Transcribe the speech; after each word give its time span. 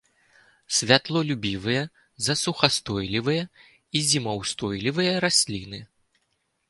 Святлолюбівыя, 0.77 1.81
засухаўстойлівыя 2.27 3.43
і 3.47 4.05
зімаўстойлівыя 4.09 5.13
расліны. 5.27 5.79